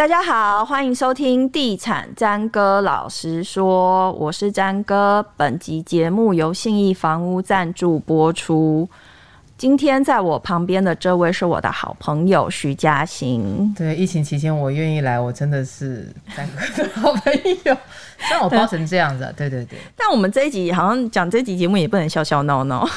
[0.00, 5.22] 大家好，欢迎收听《地产詹哥老实说》，我是詹哥。
[5.36, 8.88] 本集节目由信义房屋赞助播出。
[9.58, 13.74] 今天在我旁边的这位是我的好朋友徐嘉欣。
[13.76, 17.30] 对，疫情期间我愿意来，我真的是詹哥的好朋
[17.64, 17.76] 友。
[18.30, 19.78] 让我包成这样子，啊，对对对。
[19.94, 22.88] 但我们这一集好像讲这集节目也不能笑笑闹闹。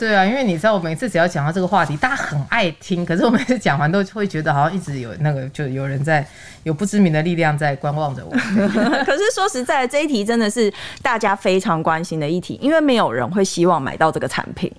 [0.00, 3.04] 对啊，因为你知道，我每次只要讲到这个话题，大家很爱听。
[3.04, 6.26] 可是我每次讲完都会觉得，好像一直有那个，就有人在，
[6.62, 8.30] 有不知名的力量在观望着我。
[9.04, 14.72] 可是说实在，这一题真的是大家非常关心的议题，因为没有人会希望买到这个产品。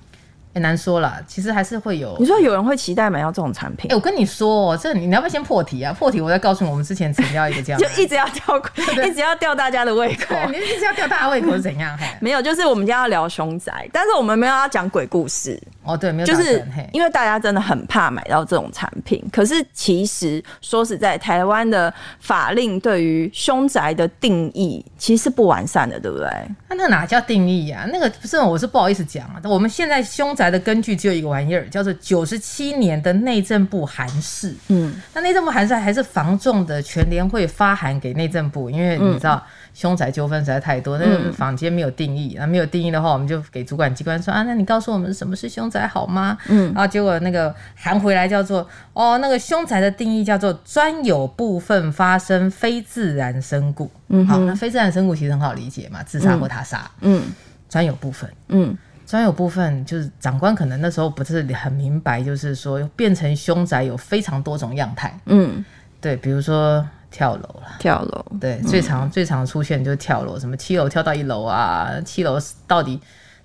[0.54, 2.16] 很难说啦，其实还是会有。
[2.20, 3.90] 你说有人会期待买到这种产品？
[3.90, 5.94] 哎、欸，我跟你说、喔，这你，你要不要先破题啊？
[5.94, 8.62] 破题，我再告诉你，我们之前成交一个这样，就一直要吊，
[9.06, 10.36] 一直要吊大家的胃口。
[10.50, 11.98] 你一直要吊大家胃口是怎样？
[12.20, 15.62] 没有，就是我们今天要聊凶宅，但是我们没有要讲鬼故事。
[15.84, 19.24] 哦，对，没有，就是因为大家真的很怕买到这种产品。
[19.32, 26.28] 可是其实说实在，台湾的法令对于凶宅的定义其实是不完善的，对不对？
[26.70, 27.90] 那那哪叫定义呀、啊？
[27.92, 29.42] 那个不是，我是不好意思讲啊。
[29.44, 34.56] 我们现在凶宅的根据只有一个玩意儿，叫做九十七年的内政部函释。
[34.70, 39.36] 嗯，那内政部函释还是房仲的全联会发函给内政部，因为你知道。
[39.36, 46.38] 嗯凶宅纠纷实在太多，那个坊间没有定义，那、嗯、没有定义的话，我们就给主管机关说啊，那你告诉我们什么是凶宅好吗？
[46.50, 53.90] 嗯，然后结果那个函回来叫做哦，那个凶宅的定义叫做专有部分发生非自然身故。
[54.10, 56.92] 嗯，好，那非自然身故其实很好理解嘛，自杀或他杀。
[57.00, 57.24] 嗯，
[57.70, 58.30] 专有部分。
[58.50, 58.78] 嗯，
[59.12, 65.20] 专有部分就是长官可能那时候不是很明白，就是说变成凶宅有非常多种样态。
[65.26, 65.66] 嗯，
[66.00, 66.88] 对，比如说。
[67.14, 72.98] 跳楼了，跳楼，对，嗯、最常最常出现就是跳楼，什么七楼跳到一楼啊，七楼到底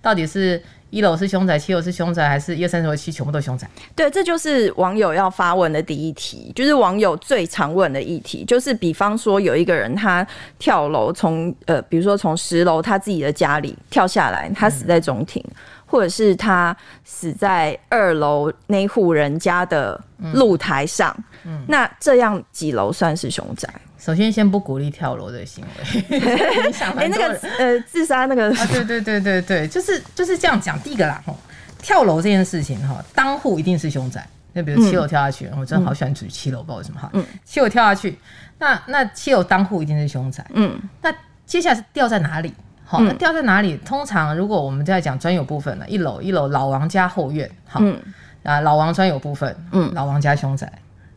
[0.06, 3.68] 到底是一楼是凶宅，七楼是凶宅，还是一二三四五六七全部都凶宅？
[3.96, 10.24] 对，这就是网友要发问的第一题，就是网友最常问的议题，就是比方说有一个人他
[10.61, 15.42] 跳楼，从呃，比如说从十楼他自己的家里跳下来，他死在中庭。
[15.48, 15.56] 嗯
[15.89, 19.98] 或者是他死在二楼那户人家的
[20.34, 23.72] 露台上，嗯嗯、那这样几楼算是凶宅？
[24.06, 26.20] 首先，先不鼓励跳楼的行为。
[26.96, 30.78] 哎，那个呃，自杀那个、啊，对对对对对，就是就是这样讲。
[30.78, 31.20] 第一个啦，
[31.83, 34.24] 跳楼这件事情哈，当户一定是凶宅。
[34.52, 37.11] 那比如七楼跳下去，嗯、我真的好喜欢住七楼，不知道为什么哈。
[37.14, 38.16] 嗯，七楼跳下去，
[38.58, 40.46] 那那七楼当户一定是凶宅。
[40.55, 41.12] 嗯，那
[41.45, 42.55] 接下来是掉在哪里？
[42.84, 43.77] 好，那掉在哪里？
[43.78, 48.00] 通常如果我们在讲专有部分呢，一楼一楼老王家后院，好，嗯、
[48.45, 50.72] 啊老王专有部分，嗯，老王家凶宅，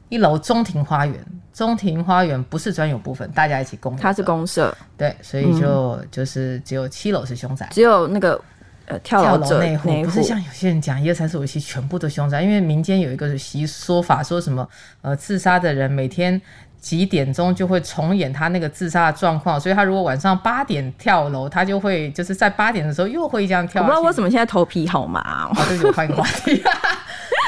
[0.09, 8.39] 一楼中庭花园，中庭花园不是专有部分，大家一起共，它是公社，对，所以就、嗯、就是只有七楼是凶宅，只有那个
[8.85, 14.67] 呃跳楼那户，不是像有些人讲一二三四五六七全部都凶宅，因为民间有一个习说法，说什么
[15.01, 16.41] 呃自杀的人每天。
[16.81, 23.81] 几点钟就会重演他那个自杀的状况，所以他如果晚上八点跳楼，他就会就是在八点的时候又会这样跳。
[23.81, 25.51] 我不知道为什么现在头皮好麻哦。
[25.53, 26.63] 好，这就换一个话题。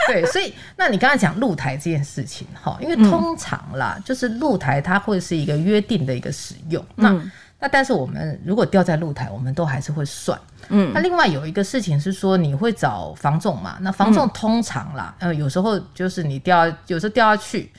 [0.08, 6.84] 对，所以那你刚才讲露台这件事情哈，因为通常啦，嗯、就是露台它会是一个约定的一个使用。
[6.96, 10.40] 那、嗯、那但是我们如果掉在露台，我们都还是会算。
[10.70, 10.92] 嗯。
[10.94, 13.78] 那另外有一个事情是说，你会找房仲嘛？
[13.82, 17.72] 那房仲通常啦，呃，有时候就是你掉，有时候掉下去。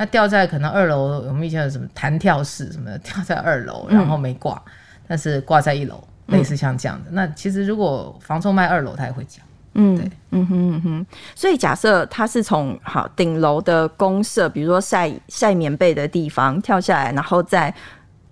[0.00, 4.72] 那掉在可能二楼，我们以前有什么弹跳式什么的，掉在二楼，然后没挂，嗯、
[5.08, 7.10] 但是挂在一楼，类似像这样的。
[7.10, 9.44] 嗯、那其实如果房仲卖二楼，他也会讲。
[9.80, 11.06] 嗯，对，嗯哼嗯哼。
[11.34, 17.72] 所以假设他是从好顶楼的公社，比如说晒晒棉被的地方跳下来，然后在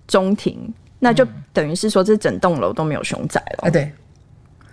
[0.09, 3.59] 中庭，那就等于是说这整栋楼都没有熊仔了。
[3.63, 3.93] 哎、嗯，对。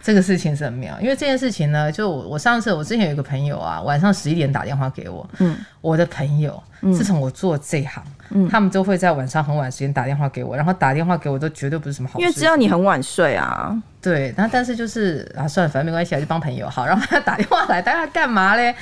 [0.03, 18.76] 这个事情是很妙，因为这件事情呢，就我我上次我之前有一个朋友啊，晚上十一点打电话给我，嗯，我的朋友，自从我做这行，嗯，他们都会在晚上很晚时间打电话给我，然后打电话给我都绝对不是什么好事，因为知道你很晚睡啊，对，那但是就是啊，算了，反正没关系，就帮朋友好，然后他打电话来，大家干嘛嘞？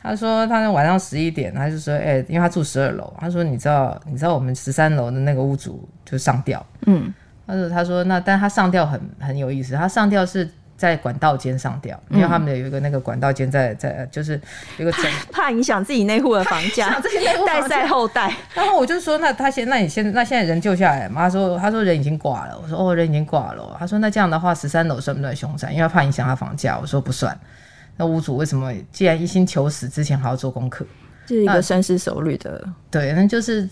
[0.00, 7.12] 他说他那晚上十一点，他就说，哎、欸，因为他住十二楼，他说你知道你知道我们十三楼的那个屋主就上吊，嗯，
[7.48, 10.48] 他说他说那但他上吊很很有意思，他上吊是。
[10.78, 14.40] 在管道间上吊，因为他们有一个那个管道间在在，就是
[14.78, 16.88] 有个怕，怕影响自己内户的房价，
[17.44, 18.32] 代赛后代。
[18.54, 21.22] 然后我就说，那他现那你现那现在人救下来吗？
[21.22, 22.56] 他说他说人已经挂了。
[22.62, 23.76] 我说哦，人已经挂了。
[23.76, 25.72] 他说那这样的话，十三楼算不算凶宅？
[25.72, 26.78] 因为怕影响他房价。
[26.80, 27.36] 我说不算。
[27.96, 30.86] 那屋主为什么既然一心求死，之前还要做功课？
[31.28, 33.66] 是一个深思熟虑的，对，那就是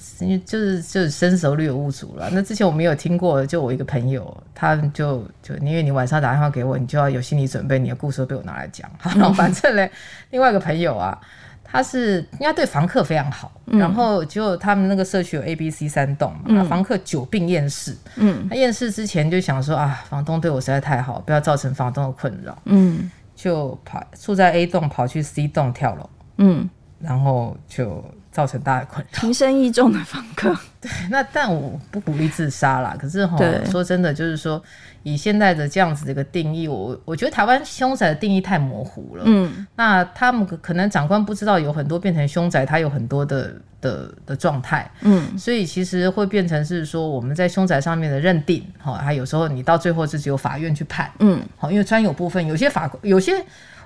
[0.44, 2.28] 就是就是深思熟虑的屋主了。
[2.30, 8.90] 那之前我没有听过，就我一个朋友，他就就因为你晚上打电话给我，你就要有心理准备，你的故事会被我拿来讲。
[8.98, 9.90] 好，反正嘞，
[10.30, 11.18] 另外一个朋友啊，
[11.64, 26.68] 他是应该对房客非常好，嗯、然后就他们那个社区有 A、B、C 三栋嘛，嗯、房客久病厌世，嗯，他厌世之前就想说啊，房东对我实在太好，不要造成房东的困扰，嗯，就跑住在 A 栋跑去 C 栋跳楼，嗯，
[27.00, 33.38] 然后就造成大的困扰，情深意重的房客， 对，那但我不鼓励自杀啦，可是哈，
[33.70, 34.62] 说真的就是说。
[35.02, 39.22] 以现在的这样子的一个定义，我我觉得台湾凶宅的定义太模糊了。
[39.24, 44.90] 嗯，那他们可能长官不知道有很多变成凶宅，它有很多的的的状态。
[45.02, 51.08] 嗯，所以其实会变成是说我们在凶宅上面的认定，哈，还有时候你到最后是只有法院去判。
[51.20, 53.32] 嗯，好，因为专有部分有些法有些。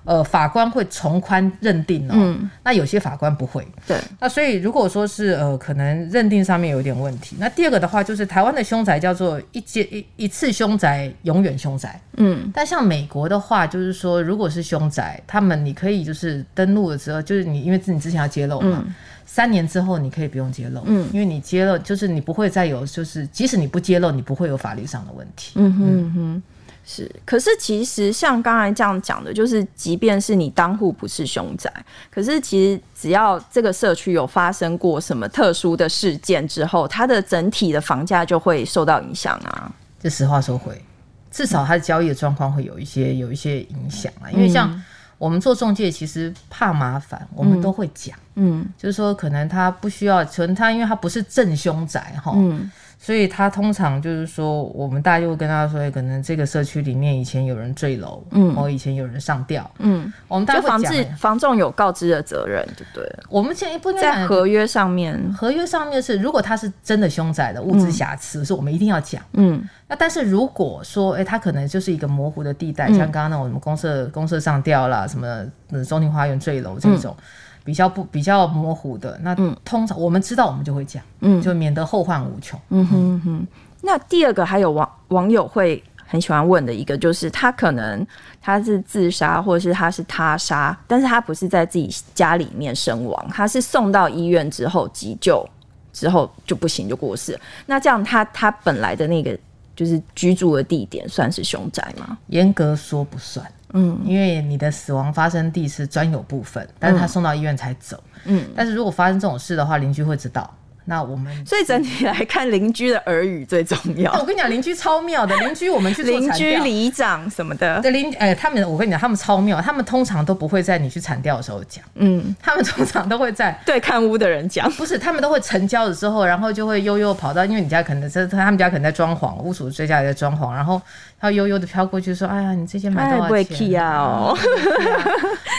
[0.05, 3.67] 呃，法官会从宽认定哦，嗯、那有些法官不会。
[3.87, 7.37] 对，那所以如果说是呃，可能认定上面有点问题。
[7.39, 12.01] 那第二个的话，就是台湾的凶宅叫做一接一一次凶宅，永远凶宅。
[12.17, 18.95] 嗯，但像美国的话，就是说，如果是凶宅，他们你可以就是登录了之后，就是你因为你之前要揭露嘛，嗯、
[19.27, 25.53] 三年之后你可以不用揭露，嗯，因为你揭露就是你不会再有，就是即使你不揭露，你不会有法律上的问题。
[25.57, 26.43] 嗯哼嗯哼。
[26.93, 31.73] 是，可是其实像刚才这样讲的，就是即便是你当户不是凶宅，
[32.11, 39.71] 可是其实只要这个社区有发生过什么特殊的事件之后，它的整体的房价就会受到影响啊。
[40.01, 40.83] 这实话说回，
[41.31, 44.27] 至少它的交易的状况会有一些有一些影响啊。
[44.33, 44.83] 因为像
[45.17, 52.69] 我们做中介，其实怕麻烦，我们都会讲，嗯，就是说可能他不需要，可能他因为他不是正凶宅哈，嗯。
[53.03, 63.11] 所以他通常就是说，我们大家就会跟他说，可能这个社区里面以前有人坠楼，嗯，或以前有人上吊，嗯，我们大家防治房仲有告知的责任，对不对？
[63.31, 69.67] 我们现在不在合约上面，合约上面是，如果他是真的凶宅的物质瑕疵，是我们一定要讲，嗯。
[69.89, 75.45] 那但是如果说，哎，他可能就是一个模糊的地带，像刚刚那种什么公社公社上吊啦，什么
[75.85, 77.17] 中庭花园坠楼这种。
[77.65, 79.35] 比较不比较模糊的，那
[79.65, 82.59] 通常我们知道，我们就会讲，嗯，就免得后患无穷。
[82.71, 83.47] 嗯哼哼。
[83.83, 88.07] 那第二个还有网网友会很喜欢问的一个，就是他可能
[88.41, 95.49] 他是自杀，或者是他是他杀，但是他不是在自己家里面身亡，他是送到医院之后急救
[95.93, 97.39] 之后就不行就过世。
[97.67, 99.39] 那这样他他本来的那个
[99.81, 102.19] 就是居住的地点算是凶宅吗？
[102.27, 103.51] 严格说不算。
[103.73, 107.99] 嗯，因为你的死亡发生地是专有部分，但是他送到医院才走。
[108.27, 110.55] 嗯，但是如果发生这种事的话，邻居会知道。
[110.91, 114.13] 那我们所以整体来看，邻居的耳语最重要。
[114.19, 130.83] 我跟你讲，邻居超妙的，邻居我们去做 邻居里长什么的，对邻哎，他们我跟你讲，他们超妙，他们通常都不会在你去铲掉的时候讲，嗯，他们通常都会在 对看屋的人讲，不是，他们都会成交了之后，然后就会悠悠跑到，因为你家可能在他们家可能在装潢，屋主这家也在装潢，然后
[131.21, 134.35] 他悠悠的飘过去说：“哎呀，你这间买多少钱啊？”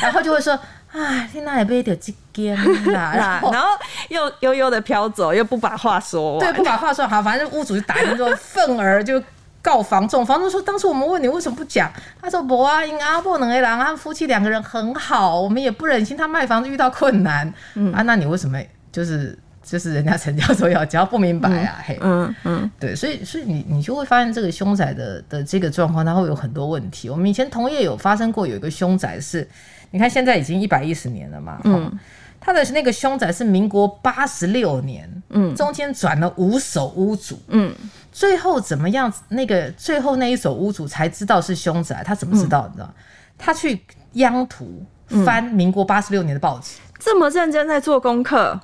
[0.03, 0.59] 然后就会说。
[0.91, 2.55] 啊，天哪，也被掉几间
[2.91, 3.13] 啦，
[3.51, 3.67] 然后
[4.09, 9.21] 又悠悠的飘走，又不把话说完，对，不把话说好，反正屋主就打电话说愤而就
[9.61, 11.89] 告房仲，房仲说当初我们问你为什么不讲，
[12.21, 17.93] 他说不啊，因阿伯两个人，他夫妻两个人很好，我们也不忍心他卖房子遇到困难，嗯。
[17.93, 18.59] 啊，那你为什么
[18.91, 21.77] 就是就是人家成交时候要交不明白啊？
[21.77, 27.09] 嗯、嘿，嗯嗯，对，所以所以你你就会发现这个凶宅的的这个状况，它会有很多问题。
[27.09, 29.47] 我们以前同业有发生过有一个凶宅是。
[29.93, 31.91] 你看，现在已经一百一十年了嘛，嗯，
[32.39, 37.75] 他的那个凶宅是民国八十六年，嗯，中间转了五手屋主，嗯，
[38.09, 39.13] 最后怎么样？
[39.27, 42.65] 那个最后那一手屋主才知道是凶宅，他怎么知道？
[42.69, 42.89] 你知道？
[43.37, 43.81] 他去
[44.13, 44.81] 央图
[45.25, 48.57] 翻民国八十六年的报纸，这么认真在做功课。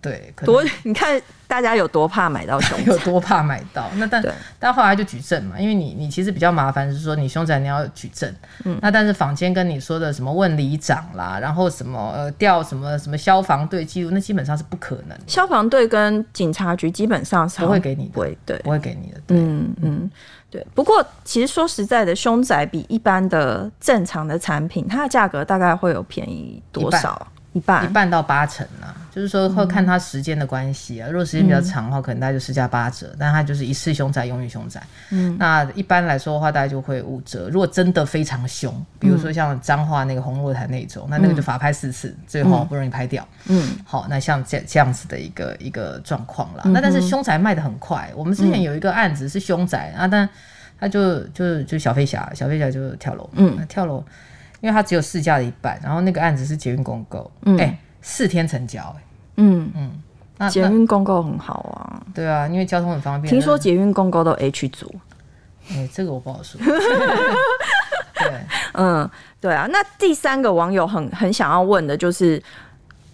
[0.00, 3.90] 对，多你看大家有多怕买到凶宅，有多怕买到。
[3.96, 4.22] 那但
[4.58, 8.32] 但后来就举证嘛，因为你你其实比较麻烦是说你凶宅你要举证，
[8.64, 15.18] 嗯，那但是坊间跟你说的什么问里长啦，然后什么呃调什么什么消防队记录，那基本上是不可能。
[15.26, 19.20] 消防队跟警察局基本上是不会给你的，不会对，不会给你的。
[19.26, 20.10] 对嗯嗯，
[20.50, 20.64] 对。
[20.72, 27.26] 不过其实说实在的，凶宅比一般的正常的产品，它的价格大概会有便宜多少？
[27.56, 31.08] 一半一半到八成呢、啊，就是说会看他时间的关系啊。
[31.08, 34.82] 嗯、如果时间比较长的话，可能大概就施加八折，嗯、但他就是一次凶宅，永远凶宅。
[35.08, 37.48] 嗯，那一般来说的话，大概就会五折。
[37.48, 43.26] 如果真的非常凶，比如说像彰化那个红若台那种，嗯、那那个就法拍四次，嗯、最后好不容易拍掉。
[43.46, 46.64] 嗯，好，那像这这样子的一个一个状况啦。
[46.66, 50.28] 嗯、那但是凶宅卖的很快，我们之前有一个案子是凶宅、嗯、啊，但
[50.78, 54.04] 他就就就小飞侠，小飞侠就跳楼，嗯，跳楼。
[54.60, 59.02] 因为它只有市价的一半，然后那个案子是捷运公购，哎、嗯，四、欸、天成交、欸，
[59.36, 60.02] 嗯嗯，
[60.38, 63.30] 那捷运公购很好啊，对啊，因为交通很方便。
[63.30, 64.92] 听说捷运公购都 H 组，
[65.70, 66.60] 哎、欸，这个我不好说。
[68.18, 68.32] 对，
[68.72, 69.08] 嗯，
[69.40, 69.68] 对啊。
[69.70, 72.42] 那第三个网友很很想要问的就是，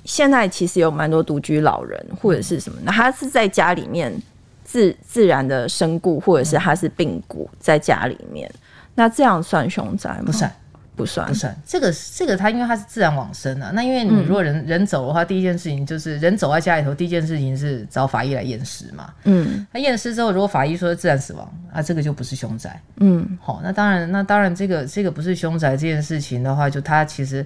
[0.04, 4.14] 现在其实有蛮多独居老人或者是什么，那他是在家里面
[4.62, 8.48] 自自然的身故，或者是他是病故在家里面，
[8.94, 10.22] 那这样算凶宅吗？
[10.26, 10.50] 不算。
[10.94, 19.10] 不算不算，这个这个他因为他是自然往生的，那因为你如果人、嗯、人走的话，第一件事情就是人走在家里头，第一件事情是找法医来验尸嘛。
[19.24, 22.78] 嗯，那验尸之后，如果法医说是自然死亡，啊，这个就不是凶宅。
[22.96, 27.44] 嗯，好，那当然，那当然，这个这个不是凶宅这件事情的话，就他其实，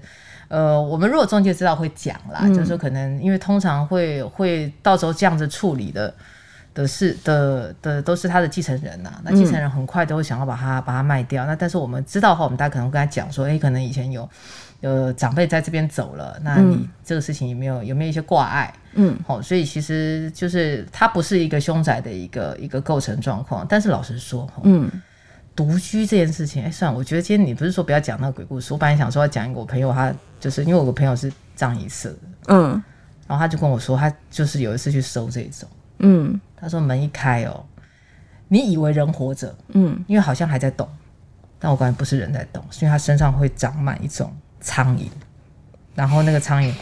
[0.48, 6.12] 呃，我们如果中介知道会讲啦，嗯、就是说可能因为通常会会到时候这样子处理的。
[6.76, 11.46] 的是的的都是他的继承人呐、啊，那继承人很快都会想要把它把它卖掉。
[11.46, 14.28] 那但是我们知道的话，我们大家可能跟他讲说，哎、欸，可能以前有
[14.82, 18.70] 呃长辈在这边走了，那你这个事情有没有有没有一些挂碍？
[18.92, 23.66] 嗯，好，所以其实就是他不是一个凶宅的一个一个构成状况。
[23.66, 24.90] 但是老实说，嗯，
[25.54, 32.14] 独居这件事情，哎、欸，算了，我觉得今天你不是说不要讲那个鬼故事，我本来想说要讲一个我朋友，他就是因为我个朋友是葬仪社，
[32.48, 32.70] 嗯，
[33.26, 35.66] 然后他就跟我说，他就是有一次去收这种。
[35.98, 37.64] 嗯，他说门一开哦，
[38.48, 40.88] 你以为人活着，嗯，因为好像还在动，
[41.58, 45.06] 但我感觉不是人在动，是因为他身上会长满一种苍蝇，
[45.94, 46.72] 然后那个苍蝇，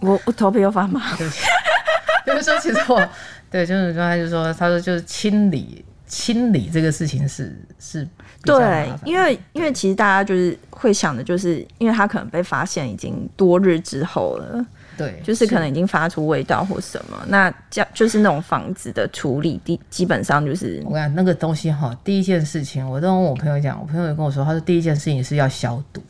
[0.00, 1.28] 我我头皮又发麻，对，
[2.26, 3.08] 就是说其实我，
[3.50, 8.06] 对，就是说他就说，他说就是清理清理这个事情是是，
[8.42, 14.66] 对，因为因为其实大家就是会想的，就是因为他可能被发现已经多日之后了。
[14.96, 26.02] 对，就是可能已经发出味道或什么，那这样就是那种房子的处理，第基本上就是我讲那个东西哈，第一件事情我都跟我朋友讲，我朋友也跟我说，他说第一件事情是要消毒，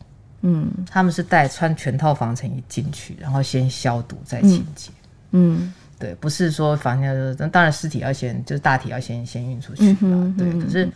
[0.43, 4.93] 嗯，他们是带穿全套防尘衣进去，然后先消毒再清洁，
[5.33, 10.88] 嗯，对，不是说房间就是，当然尸体要先就是大体要先先运出去，嗯，对，可是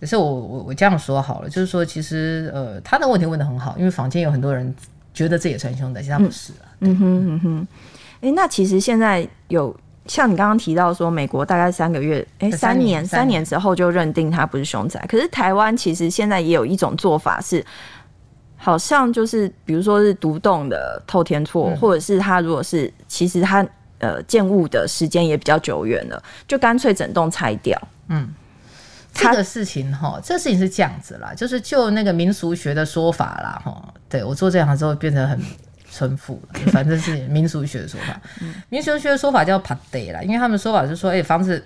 [0.00, 4.72] 可是我我我这样说好了，就是说其实呃他的问题问的很好，因为房间有很多人。
[5.14, 6.64] 觉得这也算凶宅，其实他不是啊。
[6.80, 7.66] 嗯哼嗯哼，
[8.16, 9.74] 哎、欸，那其实现在有
[10.06, 15.04] 像你刚刚提到说，美国大概三个月，哎、欸，三年三年之后就认定它不是凶宅。
[15.08, 17.64] 可是台湾其实现在也有一种做法是，
[18.56, 23.64] 好像就是比如说是独栋的透天厝，嗯、或者是他如果是其实他
[23.98, 27.80] 呃建物的时间也比较久远了，就干脆整栋拆掉。
[28.08, 28.32] 嗯。
[29.12, 35.38] 这个事情哈，这个事情是这样子啦，就是就那个民俗学的说法啦哈，对我做这行之后变得很
[35.90, 38.18] 淳朴了，反正是民俗学的说法。
[38.70, 41.62] 民俗学的说法叫帕德啦，因为他们说法是说，哎、欸，房子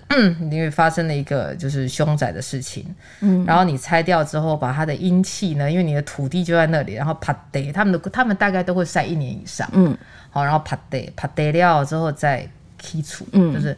[0.51, 2.85] 因为发生了一个就是凶宅的事情，
[3.21, 9.97] 嗯，然后你拆掉之后，把它的阴气呢，因为你的土地就在那里，然后帕德，他们的他们大概都会晒一年以上，嗯，
[10.29, 12.45] 好，然后帕德帕德掉之后再
[12.81, 13.75] 剔除，嗯，就是。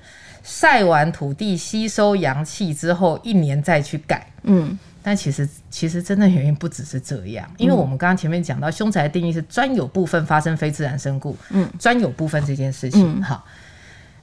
[0.49, 4.25] 晒完土地吸收阳气之后，一年再去改。
[4.41, 11.37] 嗯，但其实其实真的原因不只是这样，因为我们刚刚前面讲到，凶宅的定义是专有部分发生非自然身故。
[11.51, 13.43] 嗯，专有部分这件事情，哈、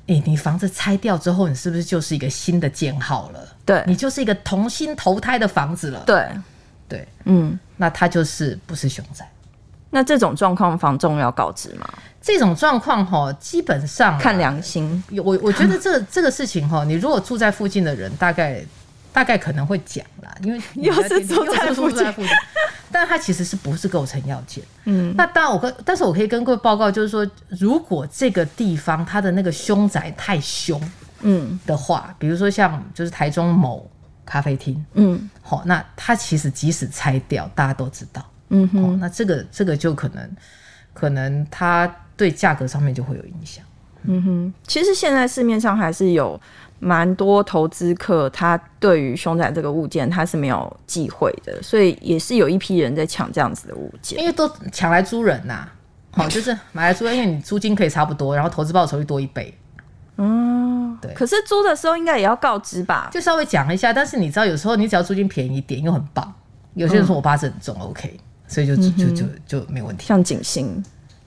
[0.09, 3.49] 嗯，诶、欸，你房子拆掉之后，你是不是就是一个新的建号了？
[3.65, 6.03] 对，你就是一个重新投胎的房子了。
[6.05, 6.27] 对，
[6.89, 9.25] 对，嗯，那它就是不是凶宅。
[9.91, 11.89] 那这种状况，房仲要告知吗？
[12.21, 15.03] 这种状况哈，基本上看良心。
[15.25, 18.61] 我我觉得这 这个事情哈，你如果住在附近的人，大概
[19.13, 22.05] 大概可能会讲啦，因为 又是住在附近，
[22.91, 24.63] 但它其实是不是构成要件？
[24.87, 30.81] 嗯，那当然我跟，但是我可以跟各位报告，就是说，如果这个地方它的那个凶宅太凶，
[31.21, 33.89] 嗯的话，比如说像就是台中某
[34.25, 38.21] 咖啡厅，嗯，好，那它其实即使拆掉，大家都知道。
[38.49, 40.37] 嗯哼，那这个这个就可能，
[40.93, 43.65] 可能它对价格上面就会有影响。
[44.05, 46.41] 嗯哼，其实现在市面上还是有
[46.79, 55.73] 蛮多投资客，他对于凶宅这个物件他是没有忌讳的，所以也是有一批人在抢这样子的物件，因为都抢来租人呐、啊。
[56.13, 59.53] 好，就是买来租，因为你租金可以差不多，然后投资报酬率多一倍。
[60.19, 61.13] 嗯，对。
[61.13, 63.11] 可是租的时候应该也要告知吧？
[63.13, 66.33] 就稍微讲一下，但是你知道，有时候你只要租金便宜一点，又很棒。
[66.73, 68.19] 有些人说我八字很重、嗯、，OK。
[68.49, 70.07] 所以就就就就没问题。
[70.07, 70.83] 像景星，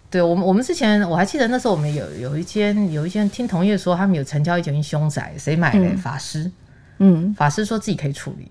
[0.10, 5.96] 对我们我们之前我还记得那时候我们有有一间有一间听同业说他们有成交一间凶宅，谁买嘞？
[5.96, 6.52] 法师，
[6.98, 8.50] 嗯，法师说自己可以处理，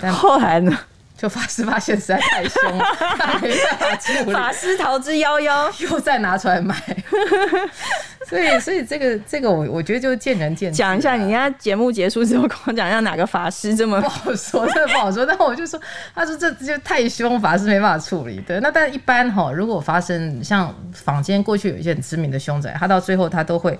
[0.00, 0.76] 但后来呢？
[1.16, 2.84] 就法师发现实在太凶了，
[4.32, 6.74] 法师逃之夭夭，又再拿出来卖。
[8.28, 10.76] 所以，所以这个这个我我觉得就见仁见智。
[10.76, 15.24] 讲一下，你家节目结束之后跟我讲一下哪个法师这么不好说，真的不好说。
[15.26, 15.80] 但我就说，
[16.14, 18.40] 他说这就太凶，法师没办法处理。
[18.40, 23.78] 对，那但一般哈，如果发生像坊间过去有一些很知名的凶宅，他到最后他都会。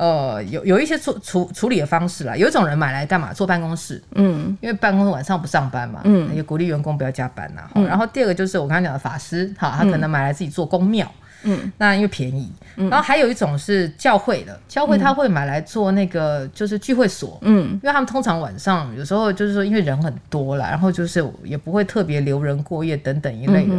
[0.00, 2.34] 呃，有有一些处处处理的方式啦。
[2.34, 3.34] 有一种人买来干嘛？
[3.34, 7.68] 坐办公室，嗯，因为办公室晚上不上班嘛，嗯，也鼓励员工不要加班呐。
[7.74, 11.06] 嗯、然后第二个就是我刚刚讲的法师，哈，他可能买来自己做公庙，
[11.42, 12.50] 嗯，那因为便宜。
[12.76, 23.74] 然后还有一种是教会的，教会他会买来做那个就是聚会所，嗯，因为他们通常晚上有时候就是说因为人很多啦，然后就是也不会特别留人过夜等等一类的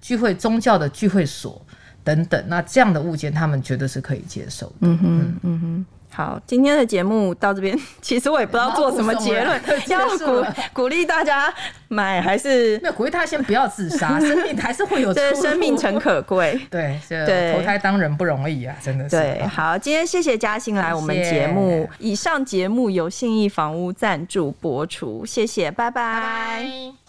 [0.00, 1.64] 聚会，宗教的聚会所
[2.04, 4.74] 等等，那这样的物件他们觉得是可以接受的。
[4.80, 5.86] 嗯哼，嗯哼。
[6.12, 11.52] 好，今天的节目到这边， 其实我也不知道做什么结论， 要鼓鼓励大家
[11.86, 19.16] 买还是 没有鼓励他先不要自杀，生命还是会有对，生命诚可贵，对对，投胎当人不容易啊，真的是。
[19.16, 26.99] 对，好，今天谢谢嘉欣来我们节目，以上节目由信义房屋赞助播出，谢谢，拜拜。